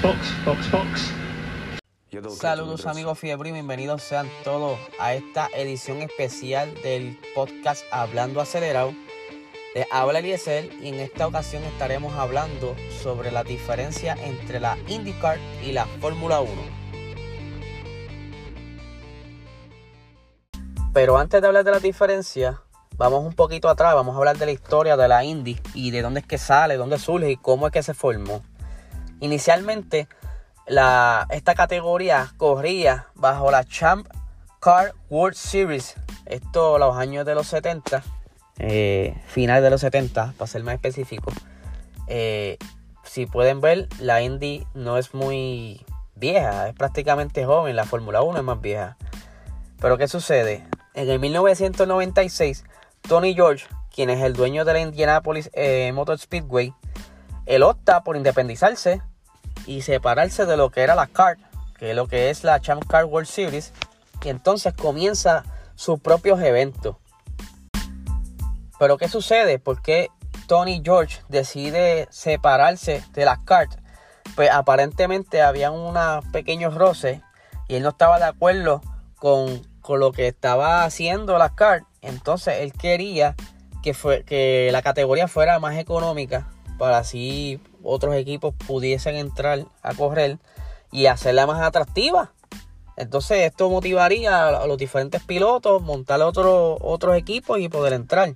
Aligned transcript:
So 0.00 0.08
box, 0.08 0.44
box, 0.44 0.70
box, 0.70 1.12
box. 2.12 2.38
Saludos 2.38 2.86
amigos 2.86 3.18
Fiebre 3.18 3.48
y 3.48 3.52
bienvenidos 3.52 4.02
sean 4.02 4.28
todos 4.44 4.78
a 5.00 5.14
esta 5.14 5.48
edición 5.56 6.02
especial 6.02 6.72
del 6.82 7.18
podcast 7.34 7.82
Hablando 7.90 8.40
Acelerado. 8.40 8.92
Les 9.74 9.86
habla 9.90 10.20
Eliezer 10.20 10.72
y 10.80 10.88
en 10.88 10.94
esta 10.96 11.26
ocasión 11.26 11.64
estaremos 11.64 12.14
hablando 12.14 12.76
sobre 13.02 13.32
la 13.32 13.42
diferencia 13.42 14.16
entre 14.22 14.60
la 14.60 14.76
IndyCar 14.86 15.38
y 15.64 15.72
la 15.72 15.86
Fórmula 16.00 16.40
1. 16.40 16.52
Pero 20.92 21.18
antes 21.18 21.40
de 21.40 21.46
hablar 21.46 21.64
de 21.64 21.70
la 21.72 21.80
diferencia, 21.80 22.62
vamos 22.96 23.24
un 23.24 23.34
poquito 23.34 23.68
atrás, 23.68 23.94
vamos 23.94 24.14
a 24.14 24.18
hablar 24.18 24.38
de 24.38 24.46
la 24.46 24.52
historia 24.52 24.96
de 24.96 25.08
la 25.08 25.24
Indy 25.24 25.60
y 25.74 25.90
de 25.90 26.02
dónde 26.02 26.20
es 26.20 26.26
que 26.26 26.38
sale, 26.38 26.76
dónde 26.76 26.98
surge 26.98 27.32
y 27.32 27.36
cómo 27.36 27.66
es 27.66 27.72
que 27.72 27.82
se 27.82 27.94
formó. 27.94 28.42
Inicialmente, 29.20 30.08
esta 30.66 31.54
categoría 31.56 32.32
corría 32.36 33.06
bajo 33.14 33.50
la 33.50 33.64
Champ 33.64 34.06
Car 34.60 34.94
World 35.08 35.36
Series. 35.36 35.94
Esto 36.26 36.78
los 36.78 36.96
años 36.96 37.24
de 37.24 37.34
los 37.34 37.46
70, 37.48 38.02
eh, 38.58 39.16
final 39.26 39.62
de 39.62 39.70
los 39.70 39.80
70, 39.80 40.34
para 40.36 40.46
ser 40.46 40.62
más 40.62 40.74
específico. 40.74 41.32
Eh, 42.06 42.58
si 43.02 43.26
pueden 43.26 43.60
ver, 43.60 43.88
la 43.98 44.20
Indy 44.20 44.66
no 44.74 44.98
es 44.98 45.14
muy 45.14 45.84
vieja, 46.16 46.68
es 46.68 46.74
prácticamente 46.74 47.44
joven, 47.44 47.76
la 47.76 47.84
Fórmula 47.84 48.22
1 48.22 48.38
es 48.38 48.44
más 48.44 48.60
vieja. 48.60 48.96
Pero 49.80 49.96
¿qué 49.96 50.08
sucede? 50.08 50.66
En 50.94 51.08
el 51.08 51.18
1996, 51.18 52.64
Tony 53.02 53.34
George, 53.34 53.66
quien 53.94 54.10
es 54.10 54.20
el 54.22 54.34
dueño 54.34 54.64
de 54.64 54.72
la 54.72 54.80
Indianapolis 54.80 55.50
eh, 55.54 55.92
Motor 55.94 56.18
Speedway, 56.18 56.74
él 57.46 57.62
opta 57.62 58.02
por 58.02 58.16
independizarse 58.16 59.00
y 59.66 59.82
separarse 59.82 60.46
de 60.46 60.56
lo 60.56 60.70
que 60.70 60.82
era 60.82 60.94
la 60.94 61.06
CART, 61.06 61.38
que 61.78 61.90
es 61.90 61.96
lo 61.96 62.06
que 62.06 62.30
es 62.30 62.44
la 62.44 62.60
Champ 62.60 62.84
Car 62.86 63.04
World 63.04 63.28
Series, 63.28 63.72
y 64.22 64.28
entonces 64.28 64.74
comienza 64.74 65.44
sus 65.74 66.00
propios 66.00 66.40
eventos. 66.40 66.96
Pero 68.78 68.96
¿qué 68.96 69.08
sucede? 69.08 69.58
¿Por 69.58 69.82
qué 69.82 70.08
Tony 70.46 70.80
George 70.84 71.20
decide 71.28 72.06
separarse 72.10 73.02
de 73.12 73.24
las 73.24 73.38
CART? 73.40 73.72
Pues 74.36 74.50
aparentemente 74.50 75.42
había 75.42 75.70
unos 75.70 76.24
pequeños 76.26 76.74
roces 76.74 77.20
y 77.66 77.76
él 77.76 77.82
no 77.82 77.90
estaba 77.90 78.18
de 78.18 78.26
acuerdo 78.26 78.80
con, 79.16 79.66
con 79.80 80.00
lo 80.00 80.12
que 80.12 80.28
estaba 80.28 80.84
haciendo 80.84 81.38
las 81.38 81.52
CART. 81.52 81.84
Entonces 82.02 82.56
él 82.60 82.72
quería 82.72 83.34
que, 83.82 83.94
fue, 83.94 84.24
que 84.24 84.70
la 84.72 84.82
categoría 84.82 85.28
fuera 85.28 85.58
más 85.58 85.76
económica 85.76 86.46
para 86.78 86.98
así 86.98 87.60
otros 87.82 88.14
equipos 88.14 88.54
pudiesen 88.66 89.16
entrar 89.16 89.66
a 89.82 89.94
correr 89.94 90.38
y 90.90 91.06
hacerla 91.06 91.46
más 91.46 91.60
atractiva. 91.60 92.32
Entonces 92.96 93.38
esto 93.42 93.70
motivaría 93.70 94.48
a 94.48 94.66
los 94.66 94.78
diferentes 94.78 95.22
pilotos, 95.22 95.82
montar 95.82 96.20
otros 96.22 96.78
otros 96.80 97.16
equipos 97.16 97.60
y 97.60 97.68
poder 97.68 97.92
entrar. 97.92 98.34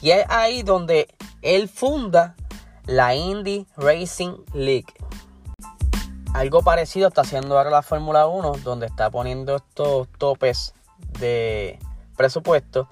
Y 0.00 0.10
es 0.10 0.24
ahí 0.28 0.62
donde 0.62 1.08
él 1.42 1.68
funda 1.68 2.34
la 2.86 3.14
Indy 3.14 3.66
Racing 3.76 4.36
League. 4.54 4.92
Algo 6.34 6.62
parecido 6.62 7.08
está 7.08 7.20
haciendo 7.20 7.56
ahora 7.56 7.70
la 7.70 7.82
Fórmula 7.82 8.26
1, 8.26 8.54
donde 8.64 8.86
está 8.86 9.10
poniendo 9.10 9.56
estos 9.56 10.08
topes 10.18 10.74
de 11.20 11.78
presupuesto 12.16 12.88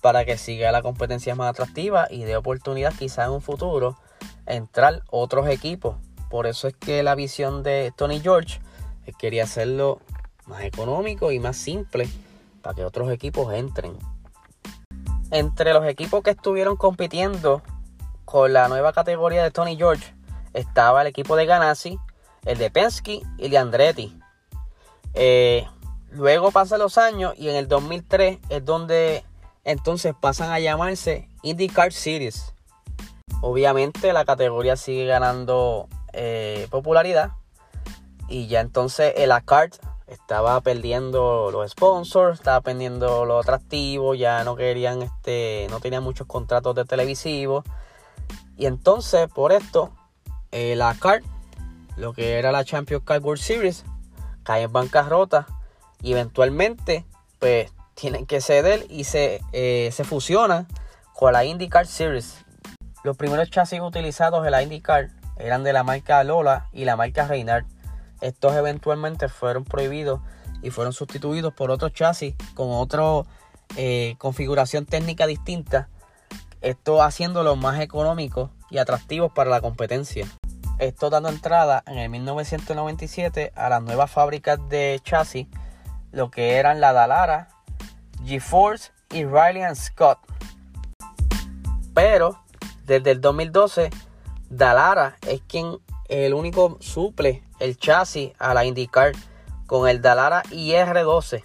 para 0.00 0.24
que 0.24 0.38
siga 0.38 0.72
la 0.72 0.82
competencia 0.82 1.34
más 1.34 1.50
atractiva 1.50 2.06
y 2.10 2.24
dé 2.24 2.36
oportunidad 2.36 2.94
quizá 2.94 3.24
en 3.24 3.32
un 3.32 3.42
futuro 3.42 3.98
entrar 4.48 5.02
otros 5.10 5.48
equipos. 5.48 5.96
Por 6.30 6.46
eso 6.46 6.68
es 6.68 6.74
que 6.74 7.02
la 7.02 7.14
visión 7.14 7.62
de 7.62 7.92
Tony 7.96 8.20
George 8.20 8.60
quería 9.18 9.44
hacerlo 9.44 10.00
más 10.46 10.62
económico 10.64 11.32
y 11.32 11.38
más 11.38 11.56
simple 11.56 12.08
para 12.62 12.74
que 12.74 12.84
otros 12.84 13.10
equipos 13.10 13.52
entren. 13.54 13.96
Entre 15.30 15.72
los 15.72 15.86
equipos 15.86 16.22
que 16.22 16.30
estuvieron 16.30 16.76
compitiendo 16.76 17.62
con 18.24 18.52
la 18.52 18.68
nueva 18.68 18.92
categoría 18.92 19.42
de 19.42 19.50
Tony 19.50 19.76
George 19.76 20.14
estaba 20.54 21.02
el 21.02 21.08
equipo 21.08 21.36
de 21.36 21.46
Ganassi, 21.46 21.98
el 22.44 22.58
de 22.58 22.70
Penske 22.70 23.22
y 23.36 23.48
de 23.48 23.58
Andretti. 23.58 24.18
Eh, 25.14 25.66
luego 26.10 26.50
pasan 26.50 26.78
los 26.80 26.98
años 26.98 27.34
y 27.36 27.48
en 27.48 27.56
el 27.56 27.68
2003 27.68 28.38
es 28.48 28.64
donde 28.64 29.24
entonces 29.64 30.14
pasan 30.18 30.50
a 30.50 30.60
llamarse 30.60 31.28
IndyCar 31.42 31.92
Series. 31.92 32.54
Obviamente 33.40 34.12
la 34.12 34.24
categoría 34.24 34.76
sigue 34.76 35.06
ganando 35.06 35.88
eh, 36.12 36.66
popularidad 36.70 37.32
y 38.28 38.48
ya 38.48 38.60
entonces 38.60 39.14
el 39.16 39.32
ACART 39.32 39.76
estaba 40.08 40.60
perdiendo 40.60 41.50
los 41.50 41.70
sponsors, 41.70 42.38
estaba 42.38 42.60
perdiendo 42.60 43.24
lo 43.24 43.38
atractivo, 43.38 44.14
ya 44.14 44.42
no 44.42 44.56
querían, 44.56 45.02
este, 45.02 45.66
no 45.70 45.80
tenían 45.80 46.02
muchos 46.02 46.26
contratos 46.26 46.74
de 46.74 46.84
televisivos. 46.84 47.64
Y 48.56 48.66
entonces 48.66 49.28
por 49.28 49.52
esto, 49.52 49.92
el 50.50 50.82
ACART, 50.82 51.24
lo 51.96 52.12
que 52.12 52.38
era 52.38 52.52
la 52.52 52.64
Champions 52.64 53.04
Car 53.04 53.20
World 53.22 53.40
Series, 53.40 53.84
cae 54.42 54.62
en 54.62 54.72
bancarrota 54.72 55.46
y 56.02 56.12
eventualmente 56.12 57.04
pues 57.38 57.70
tienen 57.94 58.26
que 58.26 58.40
ceder 58.40 58.86
y 58.88 59.04
se, 59.04 59.40
eh, 59.52 59.90
se 59.92 60.04
fusiona 60.04 60.66
con 61.14 61.32
la 61.32 61.44
IndyCar 61.44 61.86
Series. 61.86 62.44
Los 63.04 63.16
primeros 63.16 63.50
chasis 63.50 63.80
utilizados 63.80 64.44
en 64.44 64.52
la 64.52 64.62
IndyCar 64.62 65.10
eran 65.36 65.62
de 65.62 65.72
la 65.72 65.84
marca 65.84 66.22
Lola 66.24 66.68
y 66.72 66.84
la 66.84 66.96
marca 66.96 67.26
Reynard. 67.26 67.64
Estos 68.20 68.54
eventualmente 68.56 69.28
fueron 69.28 69.64
prohibidos 69.64 70.20
y 70.62 70.70
fueron 70.70 70.92
sustituidos 70.92 71.54
por 71.54 71.70
otros 71.70 71.92
chasis 71.92 72.34
con 72.54 72.68
otra 72.70 73.02
eh, 73.76 74.16
configuración 74.18 74.86
técnica 74.86 75.26
distinta. 75.26 75.88
Esto 76.60 77.02
haciéndolo 77.02 77.54
más 77.54 77.80
económicos 77.80 78.50
y 78.70 78.78
atractivos 78.78 79.32
para 79.32 79.50
la 79.50 79.60
competencia. 79.60 80.26
Esto 80.78 81.10
dando 81.10 81.28
entrada 81.28 81.82
en 81.86 81.98
el 81.98 82.08
1997 82.08 83.52
a 83.54 83.68
las 83.68 83.82
nuevas 83.82 84.10
fábricas 84.10 84.58
de 84.68 85.00
chasis, 85.04 85.46
lo 86.10 86.30
que 86.30 86.56
eran 86.56 86.80
la 86.80 86.92
Dallara, 86.92 87.48
GeForce 88.24 88.90
y 89.10 89.24
Riley 89.24 89.62
Scott. 89.74 90.18
Pero 91.94 92.40
desde 92.88 93.10
el 93.10 93.20
2012, 93.20 93.90
Dalara 94.48 95.18
es 95.26 95.42
quien 95.46 95.78
el 96.08 96.32
único 96.32 96.78
suple 96.80 97.44
el 97.60 97.76
chasis 97.76 98.32
a 98.38 98.54
la 98.54 98.64
IndyCar 98.64 99.12
con 99.66 99.86
el 99.86 100.00
Dalara 100.00 100.42
IR12, 100.44 101.44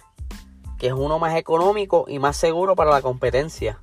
que 0.78 0.86
es 0.86 0.94
uno 0.94 1.18
más 1.18 1.36
económico 1.36 2.06
y 2.08 2.18
más 2.18 2.38
seguro 2.38 2.74
para 2.74 2.90
la 2.90 3.02
competencia. 3.02 3.78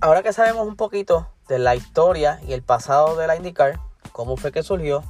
Ahora 0.00 0.22
que 0.22 0.32
sabemos 0.32 0.66
un 0.66 0.76
poquito 0.76 1.28
de 1.48 1.58
la 1.58 1.76
historia 1.76 2.40
y 2.48 2.54
el 2.54 2.62
pasado 2.62 3.16
de 3.16 3.26
la 3.26 3.36
IndyCar, 3.36 3.78
cómo 4.12 4.38
fue 4.38 4.52
que 4.52 4.62
surgió, 4.62 5.04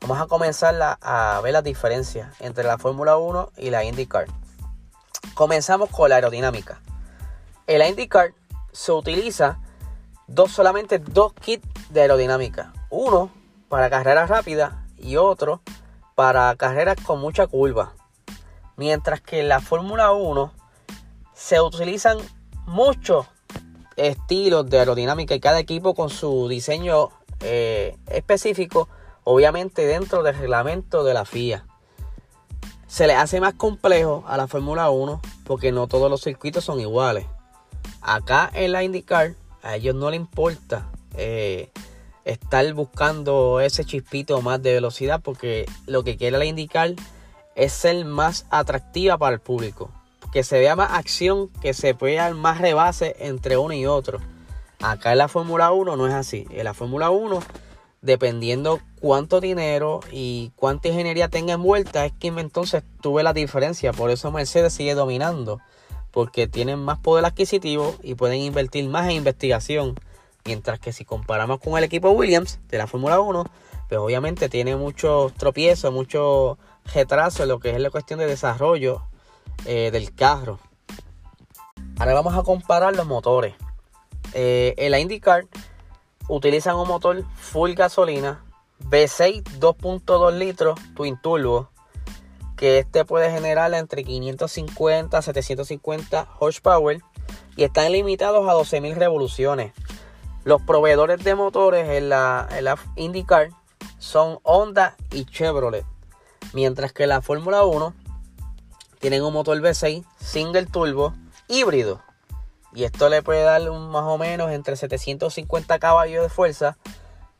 vamos 0.00 0.20
a 0.20 0.26
comenzar 0.26 0.74
a 1.00 1.40
ver 1.44 1.52
las 1.52 1.62
diferencias 1.62 2.34
entre 2.40 2.64
la 2.64 2.76
Fórmula 2.76 3.16
1 3.18 3.52
y 3.56 3.70
la 3.70 3.84
IndyCar. 3.84 4.26
Comenzamos 5.34 5.90
con 5.90 6.08
la 6.08 6.16
aerodinámica. 6.16 6.80
En 7.68 7.78
la 7.78 7.88
IndyCar 7.88 8.34
se 8.72 8.90
utiliza 8.90 9.60
dos, 10.28 10.52
solamente 10.52 10.98
dos 10.98 11.32
kits 11.32 11.66
de 11.90 12.02
aerodinámica. 12.02 12.72
Uno 12.90 13.30
para 13.68 13.90
carreras 13.90 14.28
rápidas 14.28 14.74
y 14.96 15.16
otro 15.16 15.60
para 16.14 16.54
carreras 16.56 16.96
con 17.02 17.20
mucha 17.20 17.46
curva. 17.46 17.94
Mientras 18.76 19.20
que 19.20 19.40
en 19.40 19.48
la 19.48 19.60
Fórmula 19.60 20.12
1 20.12 20.52
se 21.34 21.60
utilizan 21.60 22.18
muchos 22.66 23.26
estilos 23.96 24.68
de 24.70 24.78
aerodinámica 24.78 25.34
y 25.34 25.40
cada 25.40 25.58
equipo 25.58 25.94
con 25.94 26.10
su 26.10 26.48
diseño 26.48 27.10
eh, 27.40 27.96
específico, 28.06 28.88
obviamente 29.24 29.86
dentro 29.86 30.22
del 30.22 30.36
reglamento 30.36 31.02
de 31.04 31.14
la 31.14 31.24
FIA. 31.24 31.64
Se 32.86 33.06
le 33.06 33.14
hace 33.14 33.40
más 33.40 33.54
complejo 33.54 34.24
a 34.26 34.36
la 34.36 34.46
Fórmula 34.46 34.90
1 34.90 35.20
porque 35.44 35.72
no 35.72 35.88
todos 35.88 36.10
los 36.10 36.22
circuitos 36.22 36.64
son 36.64 36.80
iguales. 36.80 37.26
Acá 38.00 38.50
en 38.54 38.72
la 38.72 38.82
IndyCar 38.82 39.34
a 39.62 39.76
ellos 39.76 39.94
no 39.94 40.10
les 40.10 40.20
importa 40.20 40.88
eh, 41.16 41.70
estar 42.24 42.72
buscando 42.74 43.60
ese 43.60 43.84
chispito 43.84 44.40
más 44.42 44.62
de 44.62 44.74
velocidad 44.74 45.20
porque 45.22 45.66
lo 45.86 46.04
que 46.04 46.16
quiere 46.16 46.44
indicar 46.46 46.94
es 47.54 47.72
ser 47.72 48.04
más 48.04 48.46
atractiva 48.50 49.18
para 49.18 49.34
el 49.34 49.40
público. 49.40 49.90
Que 50.32 50.44
se 50.44 50.58
vea 50.58 50.76
más 50.76 50.92
acción, 50.92 51.48
que 51.60 51.74
se 51.74 51.94
vea 51.94 52.32
más 52.34 52.58
rebase 52.58 53.16
entre 53.18 53.56
uno 53.56 53.74
y 53.74 53.86
otro. 53.86 54.20
Acá 54.80 55.12
en 55.12 55.18
la 55.18 55.28
Fórmula 55.28 55.72
1 55.72 55.96
no 55.96 56.06
es 56.06 56.14
así. 56.14 56.46
En 56.50 56.64
la 56.64 56.74
Fórmula 56.74 57.10
1, 57.10 57.42
dependiendo 58.02 58.78
cuánto 59.00 59.40
dinero 59.40 60.00
y 60.12 60.52
cuánta 60.54 60.88
ingeniería 60.88 61.28
tenga 61.28 61.54
envuelta, 61.54 62.04
es 62.04 62.12
que 62.12 62.28
entonces 62.28 62.84
tuve 63.00 63.22
la 63.22 63.32
diferencia. 63.32 63.92
Por 63.92 64.10
eso 64.10 64.30
Mercedes 64.30 64.74
sigue 64.74 64.94
dominando 64.94 65.60
porque 66.10 66.46
tienen 66.46 66.78
más 66.78 66.98
poder 66.98 67.24
adquisitivo 67.24 67.94
y 68.02 68.14
pueden 68.14 68.40
invertir 68.40 68.88
más 68.88 69.06
en 69.06 69.12
investigación 69.12 69.94
Mientras 70.48 70.78
que 70.78 70.94
si 70.94 71.04
comparamos 71.04 71.60
con 71.60 71.76
el 71.76 71.84
equipo 71.84 72.08
Williams 72.08 72.58
de 72.68 72.78
la 72.78 72.86
Fórmula 72.86 73.20
1, 73.20 73.44
pues 73.86 74.00
obviamente 74.00 74.48
tiene 74.48 74.76
muchos 74.76 75.34
tropiezos, 75.34 75.92
mucho 75.92 76.56
retraso 76.94 77.42
en 77.42 77.50
lo 77.50 77.60
que 77.60 77.68
es 77.70 77.78
la 77.78 77.90
cuestión 77.90 78.18
de 78.18 78.26
desarrollo 78.26 79.02
eh, 79.66 79.90
del 79.92 80.14
carro. 80.14 80.58
Ahora 81.98 82.14
vamos 82.14 82.34
a 82.34 82.44
comparar 82.44 82.96
los 82.96 83.06
motores. 83.06 83.56
Eh, 84.32 84.74
en 84.78 84.90
la 84.90 85.00
IndyCar 85.00 85.44
utilizan 86.28 86.76
un 86.76 86.88
motor 86.88 87.22
full 87.36 87.72
gasolina 87.72 88.42
V6 88.88 89.42
2.2 89.58 90.32
litros 90.32 90.80
Twin 90.94 91.18
Turbo 91.20 91.68
que 92.58 92.80
este 92.80 93.04
puede 93.04 93.30
generar 93.30 93.72
entre 93.72 94.04
550 94.04 95.16
a 95.16 95.22
750 95.22 96.28
horsepower 96.40 97.00
y 97.56 97.62
están 97.62 97.92
limitados 97.92 98.48
a 98.48 98.52
12.000 98.52 98.96
revoluciones. 98.96 99.72
Los 100.44 100.60
proveedores 100.62 101.22
de 101.22 101.34
motores 101.36 101.88
en 101.88 102.08
la, 102.08 102.76
IndyCar 102.96 103.50
son 103.98 104.40
Honda 104.42 104.96
y 105.12 105.24
Chevrolet, 105.24 105.86
mientras 106.52 106.92
que 106.92 107.06
la 107.06 107.22
Fórmula 107.22 107.64
1 107.64 107.94
tienen 108.98 109.22
un 109.22 109.32
motor 109.32 109.56
V6 109.58 110.04
single 110.18 110.66
turbo 110.66 111.14
híbrido. 111.46 112.02
Y 112.74 112.84
esto 112.84 113.08
le 113.08 113.22
puede 113.22 113.42
dar 113.42 113.62
más 113.70 114.04
o 114.04 114.18
menos 114.18 114.50
entre 114.50 114.76
750 114.76 115.78
caballos 115.78 116.22
de 116.22 116.28
fuerza 116.28 116.76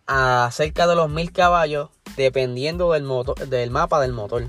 a 0.07 0.49
cerca 0.53 0.87
de 0.87 0.95
los 0.95 1.11
1000 1.11 1.33
caballos, 1.33 1.91
dependiendo 2.17 2.93
del 2.93 3.71
mapa 3.71 4.01
del 4.01 4.13
motor. 4.13 4.45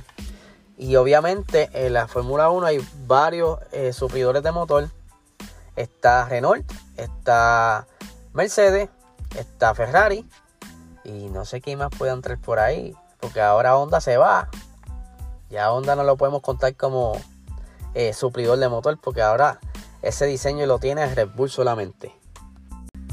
Y 0.80 0.96
obviamente 0.96 1.70
en 1.74 1.92
la 1.92 2.08
Fórmula 2.08 2.50
1 2.50 2.66
hay 2.66 2.80
varios 3.06 3.60
eh, 3.74 3.92
de 3.92 4.52
motor. 4.54 4.90
Está 5.76 6.26
Renault, 6.30 6.66
está 6.96 7.86
Mercedes, 8.32 8.90
está 9.38 9.76
Ferrari. 9.76 10.26
Y 11.04 11.28
no 11.28 11.44
sé 11.44 11.60
quién 11.60 11.80
más 11.80 11.90
puede 11.90 12.14
entrar 12.14 12.40
por 12.40 12.60
ahí. 12.60 12.96
Porque 13.20 13.42
ahora 13.42 13.76
Honda 13.76 14.00
se 14.00 14.16
va. 14.16 14.48
Ya 15.50 15.70
Honda 15.70 15.98
no 15.98 16.04
lo 16.04 16.16
podemos 16.16 16.42
contar 16.42 16.74
como 16.78 17.12
eh, 17.94 18.14
de 18.14 18.70
motor. 18.70 18.98
Porque 19.02 19.22
ahora 19.22 19.60
ese 20.02 20.28
diseño 20.28 20.66
lo 20.66 20.80
tiene 20.80 21.14
Red 21.14 21.32
Bull 21.36 21.50
solamente. 21.50 22.16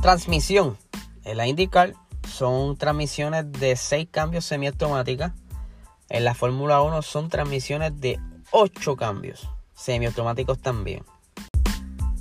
Transmisión. 0.00 0.78
En 1.24 1.36
la 1.36 1.48
IndyCar 1.48 1.94
son 2.28 2.76
transmisiones 2.76 3.50
de 3.50 3.74
6 3.74 4.06
cambios 4.12 4.44
semiautomáticas 4.44 5.32
en 6.08 6.24
la 6.24 6.34
Fórmula 6.34 6.82
1 6.82 7.02
son 7.02 7.28
transmisiones 7.28 8.00
de 8.00 8.20
8 8.52 8.96
cambios, 8.96 9.48
semiautomáticos 9.74 10.58
también. 10.60 11.04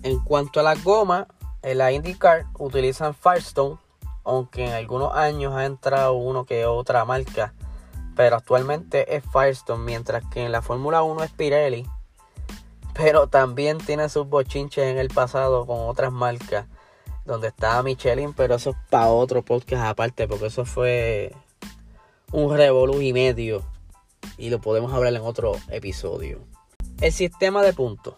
En 0.04 0.20
cuanto 0.20 0.60
a 0.60 0.64
la 0.64 0.76
goma, 0.76 1.28
en 1.62 1.78
la 1.78 1.92
IndyCar 1.92 2.46
utilizan 2.58 3.14
Firestone, 3.14 3.78
aunque 4.24 4.66
en 4.66 4.74
algunos 4.74 5.16
años 5.16 5.54
ha 5.54 5.66
entrado 5.66 6.14
uno 6.14 6.46
que 6.46 6.66
otra 6.66 7.06
marca, 7.06 7.54
pero 8.16 8.38
actualmente 8.38 9.16
es 9.16 9.24
Firestone, 9.32 9.84
mientras 9.84 10.24
que 10.32 10.46
en 10.46 10.52
la 10.52 10.62
Fórmula 10.62 11.04
1 11.04 11.24
es 11.24 11.32
Pirelli, 11.32 11.88
pero 12.94 13.28
también 13.28 13.78
tiene 13.78 14.10
sus 14.10 14.28
bochinches 14.28 14.86
en 14.86 14.98
el 14.98 15.10
pasado 15.10 15.66
con 15.66 15.90
otras 15.90 16.12
marcas, 16.12 16.66
donde 17.26 17.50
estaba 17.50 17.84
Michelin, 17.84 18.34
pero 18.34 18.56
eso 18.56 18.72
es 18.72 18.76
para 18.90 19.10
otro 19.10 19.44
podcast 19.44 19.84
aparte, 19.86 20.28
porque 20.28 20.48
eso 20.48 20.66
fue 20.66 21.36
un 22.32 22.56
revolú 22.56 23.02
y 23.02 23.14
medio 23.14 23.64
y 24.38 24.50
lo 24.50 24.60
podemos 24.60 24.94
hablar 24.94 25.14
en 25.14 25.22
otro 25.22 25.54
episodio. 25.70 26.42
El 27.02 27.12
sistema 27.12 27.62
de 27.62 27.74
puntos. 27.74 28.16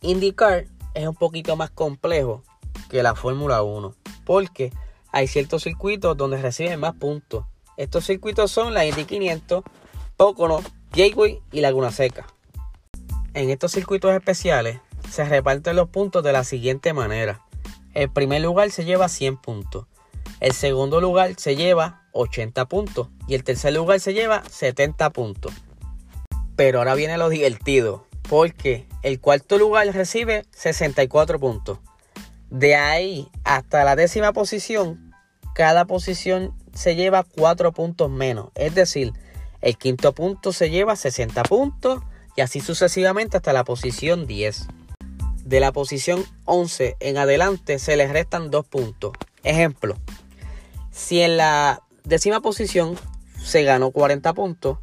IndyCar 0.00 0.66
es 0.94 1.06
un 1.06 1.14
poquito 1.14 1.56
más 1.56 1.70
complejo 1.70 2.42
que 2.88 3.02
la 3.02 3.14
Fórmula 3.14 3.62
1 3.62 3.94
porque 4.24 4.72
hay 5.12 5.28
ciertos 5.28 5.62
circuitos 5.62 6.16
donde 6.16 6.40
reciben 6.40 6.80
más 6.80 6.94
puntos. 6.94 7.44
Estos 7.76 8.06
circuitos 8.06 8.50
son 8.50 8.74
la 8.74 8.86
Indy 8.86 9.04
500, 9.04 9.64
Pocono, 10.16 10.60
Gateway 10.92 11.40
y 11.52 11.60
Laguna 11.60 11.90
Seca. 11.90 12.26
En 13.34 13.50
estos 13.50 13.72
circuitos 13.72 14.12
especiales 14.12 14.80
se 15.10 15.24
reparten 15.24 15.76
los 15.76 15.88
puntos 15.88 16.22
de 16.22 16.32
la 16.32 16.44
siguiente 16.44 16.92
manera. 16.92 17.42
El 17.94 18.10
primer 18.10 18.42
lugar 18.42 18.70
se 18.70 18.84
lleva 18.84 19.08
100 19.08 19.36
puntos. 19.38 19.86
El 20.40 20.52
segundo 20.52 21.00
lugar 21.00 21.34
se 21.36 21.56
lleva 21.56 22.02
80 22.12 22.66
puntos. 22.66 23.08
Y 23.26 23.34
el 23.34 23.44
tercer 23.44 23.72
lugar 23.72 24.00
se 24.00 24.14
lleva 24.14 24.42
70 24.50 25.10
puntos. 25.10 25.52
Pero 26.56 26.78
ahora 26.78 26.94
viene 26.94 27.18
lo 27.18 27.28
divertido. 27.28 28.06
Porque 28.28 28.86
el 29.02 29.20
cuarto 29.20 29.58
lugar 29.58 29.86
recibe 29.94 30.44
64 30.50 31.38
puntos. 31.38 31.78
De 32.50 32.76
ahí 32.76 33.28
hasta 33.44 33.84
la 33.84 33.96
décima 33.96 34.32
posición, 34.32 35.12
cada 35.54 35.84
posición 35.84 36.54
se 36.74 36.94
lleva 36.96 37.24
4 37.24 37.72
puntos 37.72 38.10
menos. 38.10 38.50
Es 38.54 38.74
decir, 38.74 39.12
el 39.60 39.76
quinto 39.76 40.12
punto 40.12 40.52
se 40.52 40.70
lleva 40.70 40.96
60 40.96 41.42
puntos 41.44 42.02
y 42.36 42.42
así 42.42 42.60
sucesivamente 42.60 43.36
hasta 43.36 43.52
la 43.52 43.64
posición 43.64 44.26
10. 44.26 44.68
De 45.44 45.60
la 45.60 45.72
posición 45.72 46.24
11 46.44 46.96
en 47.00 47.18
adelante 47.18 47.78
se 47.78 47.96
les 47.96 48.10
restan 48.10 48.50
2 48.50 48.66
puntos. 48.66 49.12
Ejemplo, 49.42 49.96
si 50.96 51.20
en 51.20 51.36
la 51.36 51.82
décima 52.04 52.40
posición 52.40 52.96
se 53.38 53.62
ganó 53.62 53.90
40 53.90 54.32
puntos, 54.32 54.78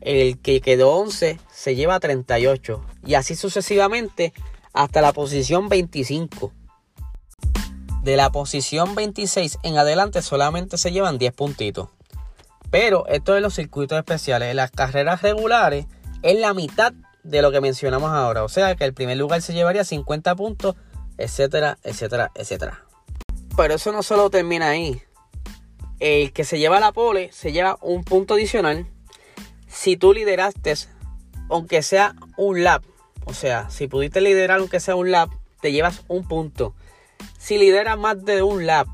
el 0.00 0.38
que 0.40 0.60
quedó 0.60 0.94
11 0.96 1.38
se 1.50 1.76
lleva 1.76 2.00
38 2.00 2.84
y 3.06 3.14
así 3.14 3.36
sucesivamente 3.36 4.34
hasta 4.72 5.00
la 5.00 5.12
posición 5.12 5.68
25. 5.68 6.52
De 8.02 8.16
la 8.16 8.30
posición 8.30 8.94
26 8.96 9.58
en 9.62 9.78
adelante 9.78 10.20
solamente 10.20 10.78
se 10.78 10.90
llevan 10.90 11.16
10 11.16 11.32
puntitos. 11.32 11.88
Pero 12.70 13.06
esto 13.06 13.36
es 13.36 13.42
los 13.42 13.54
circuitos 13.54 13.98
especiales. 13.98 14.50
En 14.50 14.56
las 14.56 14.72
carreras 14.72 15.22
regulares 15.22 15.86
es 16.22 16.38
la 16.38 16.54
mitad 16.54 16.92
de 17.22 17.40
lo 17.40 17.52
que 17.52 17.60
mencionamos 17.60 18.10
ahora. 18.10 18.42
O 18.42 18.48
sea 18.48 18.74
que 18.74 18.84
el 18.84 18.94
primer 18.94 19.16
lugar 19.16 19.42
se 19.42 19.54
llevaría 19.54 19.84
50 19.84 20.34
puntos, 20.34 20.74
etcétera, 21.18 21.78
etcétera, 21.84 22.32
etcétera. 22.34 22.84
Pero 23.56 23.74
eso 23.74 23.92
no 23.92 24.02
solo 24.02 24.28
termina 24.28 24.70
ahí 24.70 25.00
el 26.00 26.32
que 26.32 26.44
se 26.44 26.58
lleva 26.58 26.80
la 26.80 26.92
pole 26.92 27.30
se 27.32 27.52
lleva 27.52 27.78
un 27.80 28.04
punto 28.04 28.34
adicional 28.34 28.86
si 29.66 29.96
tú 29.96 30.12
lideraste, 30.12 30.74
aunque 31.48 31.82
sea 31.82 32.14
un 32.36 32.64
lap. 32.64 32.84
O 33.24 33.34
sea, 33.34 33.68
si 33.70 33.88
pudiste 33.88 34.20
liderar 34.20 34.60
aunque 34.60 34.80
sea 34.80 34.96
un 34.96 35.10
lap, 35.10 35.30
te 35.60 35.72
llevas 35.72 36.04
un 36.08 36.26
punto. 36.26 36.74
Si 37.38 37.58
lideras 37.58 37.98
más 37.98 38.24
de 38.24 38.42
un 38.42 38.66
lap, 38.66 38.86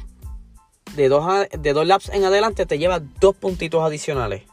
de 0.94 1.08
dos, 1.08 1.24
de 1.58 1.72
dos 1.72 1.86
laps 1.86 2.08
en 2.10 2.24
adelante, 2.24 2.66
te 2.66 2.78
llevas 2.78 3.02
dos 3.20 3.36
puntitos 3.36 3.82
adicionales. 3.82 4.44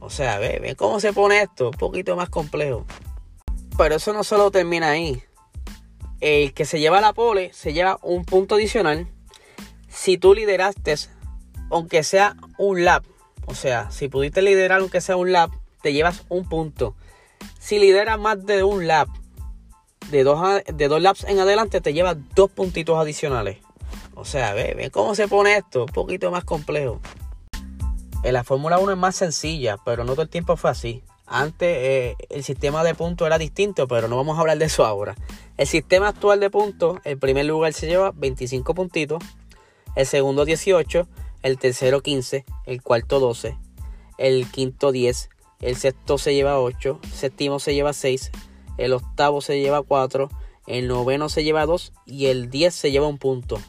O 0.00 0.10
sea, 0.10 0.38
ve, 0.38 0.58
ve 0.60 0.74
cómo 0.76 1.00
se 1.00 1.12
pone 1.12 1.42
esto, 1.42 1.70
un 1.70 1.78
poquito 1.78 2.16
más 2.16 2.28
complejo. 2.28 2.84
Pero 3.78 3.96
eso 3.96 4.12
no 4.12 4.24
solo 4.24 4.50
termina 4.50 4.90
ahí. 4.90 5.22
El 6.20 6.52
que 6.52 6.64
se 6.64 6.78
lleva 6.78 7.00
la 7.00 7.12
pole 7.12 7.52
se 7.52 7.72
lleva 7.72 7.98
un 8.02 8.24
punto 8.24 8.56
adicional. 8.56 9.08
Si 9.88 10.18
tú 10.18 10.34
lideraste 10.34 10.94
aunque 11.72 12.04
sea 12.04 12.36
un 12.58 12.84
lap. 12.84 13.04
O 13.46 13.54
sea, 13.54 13.90
si 13.90 14.08
pudiste 14.08 14.42
liderar 14.42 14.80
aunque 14.80 15.00
sea 15.00 15.16
un 15.16 15.32
lap, 15.32 15.50
te 15.82 15.92
llevas 15.92 16.24
un 16.28 16.48
punto. 16.48 16.94
Si 17.58 17.78
lideras 17.78 18.18
más 18.18 18.44
de 18.46 18.62
un 18.62 18.86
lap, 18.86 19.08
de 20.10 20.24
dos, 20.24 20.62
de 20.72 20.88
dos 20.88 21.00
laps 21.00 21.24
en 21.24 21.40
adelante, 21.40 21.80
te 21.80 21.92
llevas 21.92 22.16
dos 22.34 22.50
puntitos 22.50 22.98
adicionales. 22.98 23.58
O 24.14 24.24
sea, 24.24 24.52
ve, 24.54 24.90
cómo 24.92 25.14
se 25.14 25.26
pone 25.26 25.56
esto, 25.56 25.84
un 25.84 25.92
poquito 25.92 26.30
más 26.30 26.44
complejo. 26.44 27.00
En 28.22 28.34
la 28.34 28.44
Fórmula 28.44 28.78
1 28.78 28.92
es 28.92 28.98
más 28.98 29.16
sencilla, 29.16 29.78
pero 29.84 30.04
no 30.04 30.12
todo 30.12 30.22
el 30.22 30.28
tiempo 30.28 30.56
fue 30.56 30.70
así. 30.70 31.02
Antes 31.26 31.76
eh, 31.78 32.16
el 32.28 32.44
sistema 32.44 32.84
de 32.84 32.94
puntos 32.94 33.26
era 33.26 33.38
distinto, 33.38 33.88
pero 33.88 34.06
no 34.06 34.16
vamos 34.16 34.36
a 34.36 34.42
hablar 34.42 34.58
de 34.58 34.66
eso 34.66 34.84
ahora. 34.84 35.16
El 35.56 35.66
sistema 35.66 36.08
actual 36.08 36.38
de 36.40 36.50
puntos, 36.50 36.98
el 37.04 37.18
primer 37.18 37.46
lugar 37.46 37.72
se 37.72 37.86
lleva 37.86 38.12
25 38.14 38.74
puntitos, 38.74 39.22
el 39.96 40.06
segundo 40.06 40.44
18, 40.44 41.08
el 41.42 41.58
tercero 41.58 42.02
15, 42.02 42.44
el 42.66 42.82
cuarto 42.82 43.20
12, 43.20 43.58
el 44.18 44.50
quinto 44.50 44.92
10, 44.92 45.30
el 45.60 45.76
sexto 45.76 46.18
se 46.18 46.34
lleva 46.34 46.60
8, 46.60 47.00
el 47.02 47.10
séptimo 47.10 47.58
se 47.58 47.74
lleva 47.74 47.92
6, 47.92 48.30
el 48.78 48.92
octavo 48.92 49.40
se 49.40 49.60
lleva 49.60 49.82
4, 49.82 50.28
el 50.66 50.88
noveno 50.88 51.28
se 51.28 51.44
lleva 51.44 51.66
2 51.66 51.92
y 52.06 52.26
el 52.26 52.50
10 52.50 52.74
se 52.74 52.90
lleva 52.90 53.08
un 53.08 53.18
punto. 53.18 53.60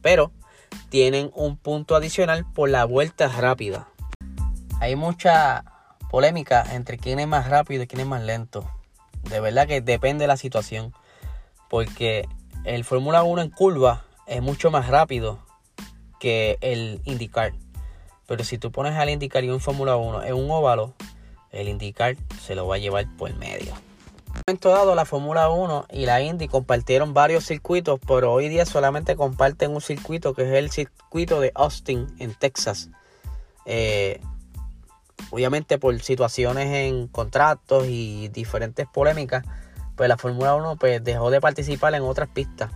Pero 0.00 0.32
tienen 0.88 1.30
un 1.34 1.56
punto 1.56 1.96
adicional 1.96 2.46
por 2.52 2.70
la 2.70 2.84
vuelta 2.84 3.28
rápida. 3.28 3.88
Hay 4.80 4.96
mucha 4.96 5.64
polémica 6.10 6.64
entre 6.74 6.98
quién 6.98 7.18
es 7.18 7.28
más 7.28 7.48
rápido 7.48 7.82
y 7.82 7.86
quién 7.86 8.00
es 8.00 8.06
más 8.06 8.22
lento. 8.22 8.70
De 9.24 9.40
verdad 9.40 9.66
que 9.66 9.80
depende 9.80 10.22
de 10.22 10.28
la 10.28 10.36
situación. 10.36 10.94
Porque 11.68 12.26
el 12.64 12.84
Fórmula 12.84 13.22
1 13.22 13.42
en 13.42 13.50
curva 13.50 14.04
es 14.26 14.40
mucho 14.40 14.70
más 14.70 14.88
rápido 14.88 15.40
que 16.18 16.58
el 16.60 17.00
IndyCar. 17.04 17.52
Pero 18.26 18.44
si 18.44 18.58
tú 18.58 18.70
pones 18.70 18.94
al 18.94 19.08
IndyCar 19.08 19.44
y 19.44 19.50
un 19.50 19.60
Fórmula 19.60 19.96
1 19.96 20.24
en 20.24 20.34
un 20.34 20.50
óvalo, 20.50 20.94
el 21.50 21.68
IndyCar 21.68 22.16
se 22.44 22.54
lo 22.54 22.66
va 22.66 22.76
a 22.76 22.78
llevar 22.78 23.06
por 23.16 23.34
medio. 23.36 23.74
momento 24.46 24.68
dado 24.70 24.94
la 24.94 25.04
Fórmula 25.04 25.48
1 25.48 25.86
y 25.90 26.06
la 26.06 26.20
Indy 26.20 26.48
compartieron 26.48 27.14
varios 27.14 27.44
circuitos, 27.44 27.98
pero 28.06 28.32
hoy 28.32 28.48
día 28.48 28.66
solamente 28.66 29.16
comparten 29.16 29.70
un 29.70 29.80
circuito 29.80 30.34
que 30.34 30.42
es 30.42 30.52
el 30.52 30.70
circuito 30.70 31.40
de 31.40 31.52
Austin 31.54 32.06
en 32.18 32.34
Texas. 32.34 32.90
Eh, 33.64 34.20
obviamente 35.30 35.78
por 35.78 35.98
situaciones 36.00 36.68
en 36.68 37.08
contratos 37.08 37.86
y 37.88 38.28
diferentes 38.28 38.86
polémicas, 38.86 39.44
pues 39.96 40.08
la 40.08 40.16
Fórmula 40.16 40.54
1 40.54 40.76
pues, 40.76 41.02
dejó 41.02 41.30
de 41.30 41.40
participar 41.40 41.94
en 41.94 42.02
otras 42.02 42.28
pistas. 42.28 42.70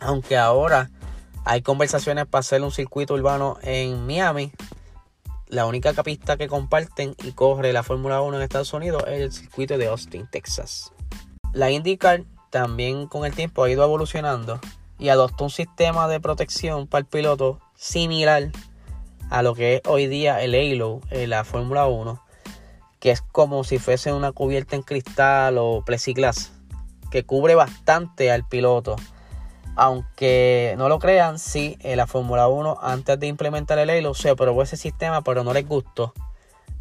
Aunque 0.00 0.36
ahora 0.36 0.90
hay 1.44 1.62
conversaciones 1.62 2.26
para 2.26 2.40
hacer 2.40 2.62
un 2.62 2.72
circuito 2.72 3.14
urbano 3.14 3.58
en 3.62 4.06
Miami, 4.06 4.52
la 5.48 5.66
única 5.66 5.92
pista 6.02 6.36
que 6.36 6.48
comparten 6.48 7.14
y 7.22 7.32
corre 7.32 7.72
la 7.72 7.82
Fórmula 7.82 8.22
1 8.22 8.38
en 8.38 8.42
Estados 8.42 8.72
Unidos 8.72 9.04
es 9.06 9.20
el 9.20 9.32
circuito 9.32 9.76
de 9.76 9.86
Austin, 9.88 10.26
Texas. 10.30 10.92
La 11.52 11.70
IndyCar 11.70 12.24
también 12.50 13.06
con 13.06 13.24
el 13.26 13.34
tiempo 13.34 13.62
ha 13.62 13.70
ido 13.70 13.84
evolucionando 13.84 14.58
y 14.98 15.10
adoptó 15.10 15.44
un 15.44 15.50
sistema 15.50 16.08
de 16.08 16.18
protección 16.18 16.86
para 16.86 17.00
el 17.00 17.06
piloto 17.06 17.60
similar 17.76 18.50
a 19.30 19.42
lo 19.42 19.54
que 19.54 19.76
es 19.76 19.82
hoy 19.86 20.06
día 20.06 20.42
el 20.42 20.54
Halo 20.54 21.02
en 21.10 21.30
la 21.30 21.44
Fórmula 21.44 21.86
1, 21.86 22.20
que 23.00 23.10
es 23.10 23.20
como 23.20 23.64
si 23.64 23.78
fuese 23.78 24.12
una 24.12 24.32
cubierta 24.32 24.76
en 24.76 24.82
cristal 24.82 25.58
o 25.58 25.84
plexiglas, 25.84 26.52
que 27.10 27.24
cubre 27.24 27.54
bastante 27.54 28.32
al 28.32 28.48
piloto 28.48 28.96
aunque 29.76 30.74
no 30.78 30.88
lo 30.88 30.98
crean, 30.98 31.38
sí, 31.38 31.76
en 31.80 31.96
la 31.96 32.06
Fórmula 32.06 32.48
1 32.48 32.78
antes 32.80 33.18
de 33.18 33.26
implementar 33.26 33.78
el 33.78 33.90
Halo 33.90 34.14
se 34.14 34.36
probó 34.36 34.62
ese 34.62 34.76
sistema, 34.76 35.22
pero 35.22 35.44
no 35.44 35.52
les 35.52 35.66
gustó. 35.66 36.12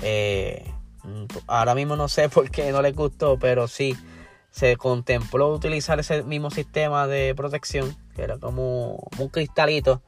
Eh, 0.01 0.71
ahora 1.47 1.75
mismo 1.75 1.95
no 1.95 2.07
sé 2.07 2.29
por 2.29 2.49
qué 2.51 2.71
no 2.71 2.81
les 2.81 2.95
gustó, 2.95 3.37
pero 3.37 3.67
sí 3.67 3.97
se 4.51 4.77
contempló 4.77 5.51
utilizar 5.51 5.99
ese 5.99 6.23
mismo 6.23 6.51
sistema 6.51 7.07
de 7.07 7.33
protección, 7.35 7.95
que 8.15 8.21
era 8.21 8.37
como 8.37 9.07
un 9.17 9.29
cristalito, 9.29 10.03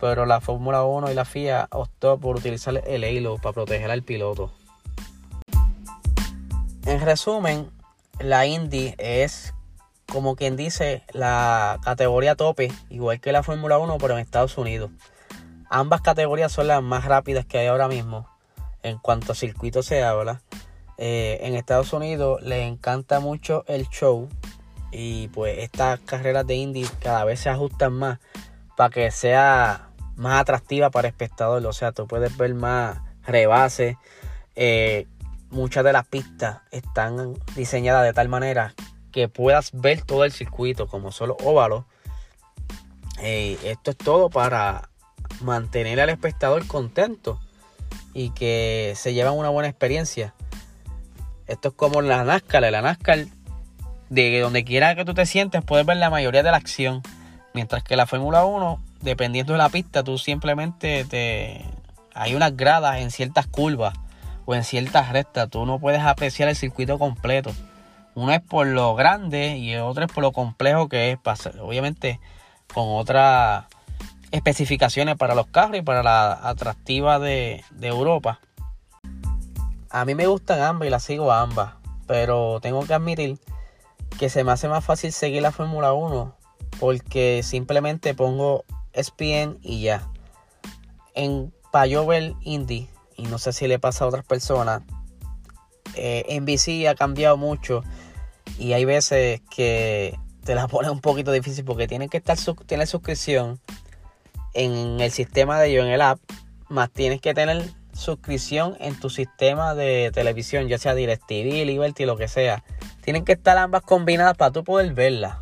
pero 0.00 0.26
la 0.26 0.40
Fórmula 0.40 0.82
1 0.82 1.12
y 1.12 1.14
la 1.14 1.24
FIA 1.24 1.68
optó 1.70 2.18
por 2.18 2.36
utilizar 2.36 2.82
el 2.84 3.04
Halo 3.04 3.36
para 3.36 3.52
proteger 3.52 3.90
al 3.90 4.02
piloto. 4.02 4.50
En 6.84 7.00
resumen, 7.00 7.70
la 8.18 8.46
Indy 8.46 8.94
es 8.98 9.54
como 10.10 10.36
quien 10.36 10.56
dice, 10.56 11.02
la 11.12 11.78
categoría 11.82 12.36
tope, 12.36 12.72
igual 12.90 13.20
que 13.20 13.32
la 13.32 13.42
Fórmula 13.42 13.78
1, 13.78 13.98
pero 13.98 14.14
en 14.14 14.20
Estados 14.20 14.56
Unidos. 14.58 14.90
Ambas 15.68 16.00
categorías 16.00 16.52
son 16.52 16.68
las 16.68 16.82
más 16.82 17.04
rápidas 17.04 17.44
que 17.44 17.58
hay 17.58 17.66
ahora 17.66 17.88
mismo 17.88 18.28
en 18.86 18.98
cuanto 18.98 19.32
a 19.32 19.34
circuito 19.34 19.82
se 19.82 20.04
habla. 20.04 20.42
Eh, 20.98 21.38
en 21.42 21.54
Estados 21.54 21.92
Unidos 21.92 22.40
les 22.42 22.66
encanta 22.66 23.20
mucho 23.20 23.64
el 23.66 23.88
show 23.88 24.28
y 24.92 25.28
pues 25.28 25.58
estas 25.58 26.00
carreras 26.00 26.46
de 26.46 26.54
Indy 26.54 26.86
cada 27.00 27.24
vez 27.24 27.40
se 27.40 27.50
ajustan 27.50 27.92
más 27.92 28.18
para 28.76 28.90
que 28.90 29.10
sea 29.10 29.90
más 30.14 30.40
atractiva 30.40 30.90
para 30.90 31.08
el 31.08 31.12
espectador. 31.12 31.66
O 31.66 31.72
sea, 31.72 31.92
tú 31.92 32.06
puedes 32.06 32.36
ver 32.36 32.54
más 32.54 32.98
rebases. 33.26 33.96
Eh, 34.54 35.06
muchas 35.50 35.84
de 35.84 35.92
las 35.92 36.06
pistas 36.06 36.60
están 36.70 37.34
diseñadas 37.56 38.04
de 38.04 38.12
tal 38.12 38.28
manera 38.28 38.74
que 39.16 39.30
puedas 39.30 39.70
ver 39.72 40.02
todo 40.02 40.24
el 40.24 40.32
circuito 40.32 40.88
como 40.88 41.10
solo 41.10 41.38
óvalo. 41.42 41.86
Eh, 43.22 43.56
esto 43.64 43.92
es 43.92 43.96
todo 43.96 44.28
para 44.28 44.90
mantener 45.40 45.98
al 46.02 46.10
espectador 46.10 46.66
contento 46.66 47.40
y 48.12 48.28
que 48.28 48.92
se 48.94 49.14
llevan 49.14 49.32
una 49.32 49.48
buena 49.48 49.70
experiencia. 49.70 50.34
Esto 51.46 51.68
es 51.68 51.74
como 51.74 52.02
la 52.02 52.24
NASCAR, 52.24 52.70
la 52.70 52.82
NASCAR 52.82 53.24
de 54.10 54.38
donde 54.40 54.64
quiera 54.64 54.94
que 54.94 55.06
tú 55.06 55.14
te 55.14 55.24
sientes 55.24 55.64
puedes 55.64 55.86
ver 55.86 55.96
la 55.96 56.10
mayoría 56.10 56.42
de 56.42 56.50
la 56.50 56.58
acción, 56.58 57.00
mientras 57.54 57.82
que 57.82 57.96
la 57.96 58.04
Fórmula 58.04 58.44
1, 58.44 58.82
dependiendo 59.00 59.54
de 59.54 59.58
la 59.60 59.70
pista, 59.70 60.04
tú 60.04 60.18
simplemente 60.18 61.06
te 61.06 61.64
hay 62.12 62.34
unas 62.34 62.54
gradas 62.54 62.98
en 62.98 63.10
ciertas 63.10 63.46
curvas 63.46 63.94
o 64.44 64.54
en 64.54 64.62
ciertas 64.62 65.08
rectas, 65.08 65.48
tú 65.48 65.64
no 65.64 65.78
puedes 65.78 66.02
apreciar 66.02 66.50
el 66.50 66.56
circuito 66.56 66.98
completo. 66.98 67.54
Uno 68.16 68.32
es 68.32 68.40
por 68.40 68.66
lo 68.66 68.94
grande 68.94 69.58
y 69.58 69.72
el 69.72 69.82
otro 69.82 70.06
es 70.06 70.10
por 70.10 70.22
lo 70.22 70.32
complejo 70.32 70.88
que 70.88 71.12
es. 71.12 71.18
Obviamente 71.60 72.18
con 72.72 72.96
otras 72.96 73.66
especificaciones 74.30 75.16
para 75.16 75.34
los 75.34 75.48
carros 75.48 75.76
y 75.76 75.82
para 75.82 76.02
la 76.02 76.32
atractiva 76.48 77.18
de, 77.18 77.62
Europa. 77.82 78.40
A 79.90 80.06
mí 80.06 80.14
me 80.14 80.26
gustan 80.26 80.62
ambas 80.62 80.88
y 80.88 80.90
las 80.90 81.04
sigo 81.04 81.30
ambas. 81.30 81.74
Pero 82.06 82.58
tengo 82.60 82.86
que 82.86 82.94
admitir 82.94 83.38
que 84.18 84.30
se 84.30 84.44
me 84.44 84.52
hace 84.52 84.66
más 84.68 84.82
fácil 84.82 85.12
seguir 85.12 85.42
la 85.42 85.52
Fórmula 85.52 85.92
1 85.92 86.34
porque 86.80 87.42
simplemente 87.42 88.14
pongo 88.14 88.64
SPN 88.94 89.58
y 89.60 89.82
ya. 89.82 90.08
En 91.14 91.52
Payover 91.70 92.32
Indy, 92.40 92.88
y 93.18 93.24
no 93.24 93.36
sé 93.36 93.52
si 93.52 93.68
le 93.68 93.78
pasa 93.78 94.06
a 94.06 94.08
otras 94.08 94.24
personas, 94.24 94.80
eh, 95.96 96.24
NBC 96.40 96.88
ha 96.88 96.94
cambiado 96.94 97.36
mucho 97.36 97.82
y 98.58 98.72
hay 98.72 98.84
veces 98.84 99.42
que 99.50 100.18
te 100.44 100.54
la 100.54 100.66
ponen 100.68 100.90
un 100.90 101.00
poquito 101.00 101.32
difícil 101.32 101.64
porque 101.64 101.88
tienen 101.88 102.08
que 102.08 102.18
estar 102.18 102.38
tener 102.66 102.86
suscripción 102.86 103.60
en 104.54 105.00
el 105.00 105.10
sistema 105.10 105.60
de 105.60 105.68
ellos, 105.68 105.84
en 105.84 105.92
el 105.92 106.00
app, 106.00 106.18
más 106.68 106.90
tienes 106.90 107.20
que 107.20 107.34
tener 107.34 107.62
suscripción 107.92 108.76
en 108.80 108.98
tu 108.98 109.10
sistema 109.10 109.74
de 109.74 110.10
televisión, 110.12 110.68
ya 110.68 110.78
sea 110.78 110.94
DirecTV, 110.94 111.64
Liberty, 111.66 112.04
lo 112.04 112.16
que 112.16 112.28
sea. 112.28 112.64
Tienen 113.02 113.24
que 113.24 113.32
estar 113.32 113.56
ambas 113.58 113.82
combinadas 113.82 114.36
para 114.36 114.50
tú 114.50 114.64
poder 114.64 114.92
verlas. 114.94 115.36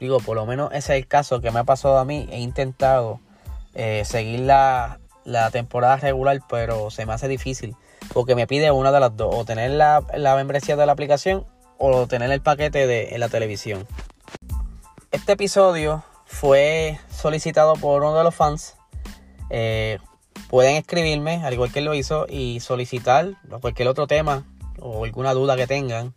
Digo, 0.00 0.18
por 0.18 0.36
lo 0.36 0.46
menos 0.46 0.70
ese 0.72 0.94
es 0.94 1.02
el 1.02 1.06
caso 1.06 1.40
que 1.40 1.50
me 1.50 1.60
ha 1.60 1.64
pasado 1.64 1.98
a 1.98 2.04
mí. 2.04 2.28
He 2.30 2.40
intentado 2.40 3.20
eh, 3.74 4.02
seguir 4.04 4.40
la, 4.40 4.98
la, 5.24 5.50
temporada 5.50 5.96
regular, 5.96 6.40
pero 6.48 6.90
se 6.90 7.06
me 7.06 7.12
hace 7.12 7.28
difícil. 7.28 7.76
Porque 8.12 8.34
me 8.34 8.48
pide 8.48 8.72
una 8.72 8.90
de 8.90 8.98
las 8.98 9.16
dos. 9.16 9.32
O 9.32 9.44
tener 9.44 9.70
la, 9.70 10.04
la 10.16 10.34
membresía 10.34 10.74
de 10.76 10.86
la 10.86 10.92
aplicación 10.92 11.46
o 11.84 12.06
tener 12.06 12.30
el 12.30 12.40
paquete 12.40 12.86
de, 12.86 13.08
en 13.10 13.18
la 13.18 13.28
televisión. 13.28 13.88
Este 15.10 15.32
episodio 15.32 16.04
fue 16.26 17.00
solicitado 17.10 17.74
por 17.74 18.02
uno 18.02 18.16
de 18.16 18.22
los 18.22 18.34
fans. 18.34 18.76
Eh, 19.50 19.98
pueden 20.48 20.76
escribirme, 20.76 21.44
al 21.44 21.52
igual 21.52 21.72
que 21.72 21.80
él 21.80 21.86
lo 21.86 21.94
hizo, 21.94 22.26
y 22.28 22.60
solicitar 22.60 23.32
cualquier 23.60 23.88
otro 23.88 24.06
tema 24.06 24.44
o 24.78 25.04
alguna 25.04 25.34
duda 25.34 25.56
que 25.56 25.66
tengan. 25.66 26.14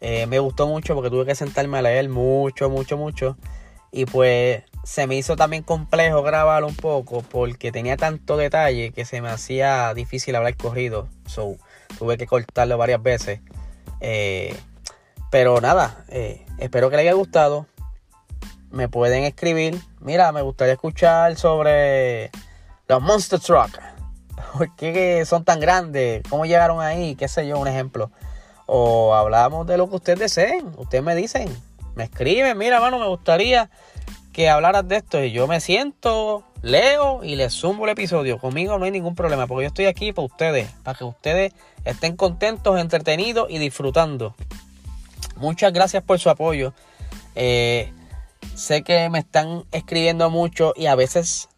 Eh, 0.00 0.26
me 0.28 0.38
gustó 0.38 0.68
mucho 0.68 0.94
porque 0.94 1.10
tuve 1.10 1.26
que 1.26 1.34
sentarme 1.34 1.78
a 1.78 1.82
leer 1.82 2.08
mucho, 2.08 2.70
mucho, 2.70 2.96
mucho. 2.96 3.36
Y 3.90 4.06
pues 4.06 4.62
se 4.84 5.08
me 5.08 5.16
hizo 5.16 5.34
también 5.34 5.64
complejo 5.64 6.22
grabarlo 6.22 6.68
un 6.68 6.76
poco 6.76 7.22
porque 7.22 7.72
tenía 7.72 7.96
tanto 7.96 8.36
detalle 8.36 8.92
que 8.92 9.04
se 9.04 9.20
me 9.20 9.28
hacía 9.28 9.92
difícil 9.92 10.36
hablar 10.36 10.56
corrido. 10.56 11.08
So, 11.26 11.56
tuve 11.98 12.16
que 12.16 12.28
cortarlo 12.28 12.78
varias 12.78 13.02
veces. 13.02 13.40
Eh, 14.00 14.54
pero 15.30 15.60
nada, 15.60 16.04
eh, 16.08 16.44
espero 16.58 16.90
que 16.90 16.96
les 16.96 17.04
haya 17.04 17.14
gustado. 17.14 17.66
Me 18.70 18.88
pueden 18.88 19.24
escribir. 19.24 19.80
Mira, 20.00 20.32
me 20.32 20.42
gustaría 20.42 20.74
escuchar 20.74 21.36
sobre 21.36 22.30
los 22.88 23.00
Monster 23.00 23.38
Truck. 23.38 23.78
¿Por 24.52 24.74
qué 24.74 25.24
son 25.24 25.44
tan 25.44 25.60
grandes? 25.60 26.22
¿Cómo 26.28 26.46
llegaron 26.46 26.80
ahí? 26.80 27.14
¿Qué 27.14 27.28
sé 27.28 27.46
yo? 27.46 27.58
Un 27.58 27.68
ejemplo. 27.68 28.10
O 28.66 29.14
hablamos 29.14 29.66
de 29.66 29.76
lo 29.76 29.88
que 29.88 29.96
ustedes 29.96 30.18
deseen. 30.18 30.72
Ustedes 30.76 31.04
me 31.04 31.14
dicen. 31.14 31.48
Me 31.94 32.04
escriben. 32.04 32.58
Mira, 32.58 32.80
mano, 32.80 32.98
me 32.98 33.06
gustaría 33.06 33.70
que 34.32 34.48
hablaras 34.48 34.86
de 34.88 34.96
esto. 34.96 35.22
Y 35.22 35.32
yo 35.32 35.46
me 35.46 35.60
siento, 35.60 36.44
leo 36.62 37.22
y 37.22 37.36
les 37.36 37.52
sumo 37.52 37.84
el 37.84 37.90
episodio. 37.90 38.38
Conmigo 38.38 38.78
no 38.78 38.84
hay 38.84 38.90
ningún 38.90 39.14
problema. 39.14 39.46
Porque 39.46 39.64
yo 39.64 39.68
estoy 39.68 39.86
aquí 39.86 40.12
para 40.12 40.26
ustedes. 40.26 40.70
Para 40.82 40.98
que 40.98 41.04
ustedes 41.04 41.52
estén 41.84 42.16
contentos, 42.16 42.80
entretenidos 42.80 43.48
y 43.50 43.58
disfrutando. 43.58 44.34
Muchas 45.40 45.72
gracias 45.72 46.02
por 46.02 46.18
su 46.18 46.28
apoyo. 46.28 46.74
Eh, 47.34 47.92
sé 48.54 48.82
que 48.82 49.08
me 49.08 49.20
están 49.20 49.64
escribiendo 49.72 50.28
mucho 50.28 50.74
y 50.76 50.84
a 50.84 50.94
veces 50.94 51.48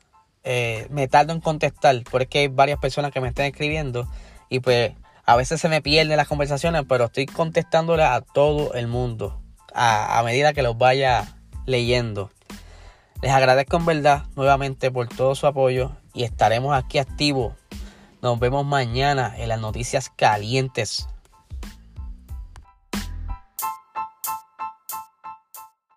eh, 0.45 0.87
me 0.91 1.09
tardo 1.09 1.33
en 1.33 1.41
contestar 1.41 2.01
porque 2.09 2.39
hay 2.39 2.49
varias 2.49 2.79
personas 2.79 3.11
que 3.11 3.21
me 3.21 3.27
están 3.27 3.47
escribiendo 3.47 4.09
y 4.49 4.61
pues 4.61 4.93
a 5.25 5.35
veces 5.35 5.61
se 5.61 5.69
me 5.69 5.83
pierden 5.83 6.17
las 6.17 6.29
conversaciones, 6.29 6.85
pero 6.89 7.07
estoy 7.07 7.27
contestándole 7.27 8.05
a 8.05 8.21
todo 8.21 8.73
el 8.75 8.87
mundo 8.87 9.43
a, 9.75 10.17
a 10.21 10.23
medida 10.23 10.53
que 10.53 10.63
los 10.63 10.79
vaya 10.79 11.35
leyendo. 11.67 12.31
Les 13.21 13.33
agradezco 13.33 13.79
en 13.79 13.87
verdad 13.87 14.27
nuevamente 14.37 14.93
por 14.93 15.09
todo 15.09 15.35
su 15.35 15.49
apoyo 15.49 15.91
y 16.15 16.23
estaremos 16.23 16.77
aquí 16.77 16.99
activos. 16.99 17.55
Nos 18.21 18.39
vemos 18.39 18.65
mañana 18.65 19.35
en 19.37 19.49
las 19.49 19.59
noticias 19.59 20.09
calientes 20.09 21.09